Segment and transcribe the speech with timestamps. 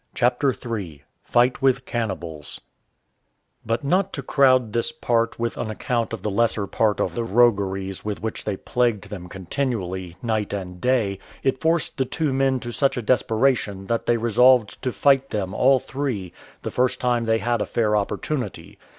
[0.15, 2.59] CHAPTER III FIGHT WITH CANNIBALS
[3.63, 7.23] But not to crowd this part with an account of the lesser part of the
[7.23, 12.59] rogueries with which they plagued them continually, night and day, it forced the two men
[12.61, 16.33] to such a desperation that they resolved to fight them all three,
[16.63, 18.79] the first time they had a fair opportunity.